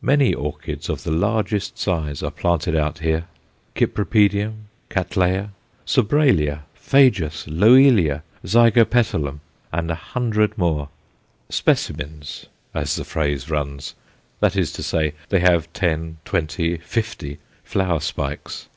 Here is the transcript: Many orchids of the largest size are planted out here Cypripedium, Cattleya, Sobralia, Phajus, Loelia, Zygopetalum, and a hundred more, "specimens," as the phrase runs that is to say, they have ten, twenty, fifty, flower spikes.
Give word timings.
Many 0.00 0.32
orchids 0.32 0.88
of 0.88 1.02
the 1.02 1.10
largest 1.10 1.76
size 1.76 2.22
are 2.22 2.30
planted 2.30 2.76
out 2.76 3.00
here 3.00 3.24
Cypripedium, 3.74 4.66
Cattleya, 4.88 5.48
Sobralia, 5.84 6.60
Phajus, 6.76 7.46
Loelia, 7.48 8.22
Zygopetalum, 8.46 9.40
and 9.72 9.90
a 9.90 9.96
hundred 9.96 10.56
more, 10.56 10.88
"specimens," 11.50 12.46
as 12.72 12.94
the 12.94 13.02
phrase 13.02 13.50
runs 13.50 13.96
that 14.38 14.54
is 14.54 14.70
to 14.74 14.84
say, 14.84 15.14
they 15.30 15.40
have 15.40 15.72
ten, 15.72 16.18
twenty, 16.24 16.76
fifty, 16.76 17.38
flower 17.64 17.98
spikes. 17.98 18.68